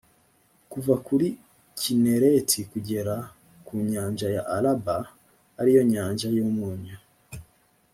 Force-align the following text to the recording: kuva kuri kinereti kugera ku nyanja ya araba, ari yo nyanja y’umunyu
kuva 0.71 0.93
kuri 1.07 1.27
kinereti 1.79 2.59
kugera 2.71 3.15
ku 3.65 3.73
nyanja 3.89 4.27
ya 4.35 4.43
araba, 4.55 4.97
ari 5.59 5.71
yo 5.77 5.83
nyanja 5.91 6.27
y’umunyu 6.37 6.97